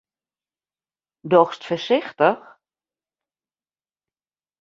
[1.33, 2.39] Dochst foarsichtich?